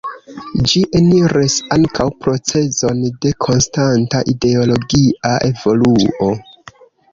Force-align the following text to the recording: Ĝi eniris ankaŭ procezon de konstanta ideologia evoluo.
Ĝi 0.69 0.79
eniris 0.99 1.57
ankaŭ 1.75 2.07
procezon 2.23 3.05
de 3.27 3.35
konstanta 3.47 4.25
ideologia 4.35 5.37
evoluo. 5.53 6.35